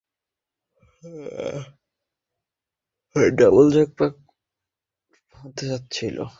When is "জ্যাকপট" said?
3.75-4.13